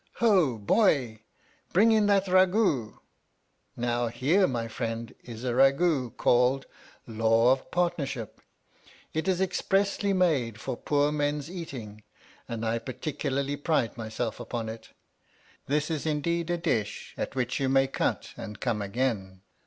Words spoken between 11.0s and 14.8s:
men's eating, and I particularly pride myself upon